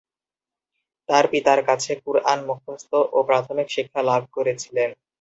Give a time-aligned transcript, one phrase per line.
[1.09, 4.89] তিনি পিতার কাছে "কুরআন" মুখস্থ ও প্রাথমিক শিক্ষা লাভ করেছিলেন।